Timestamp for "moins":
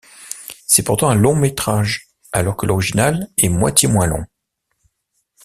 3.87-4.07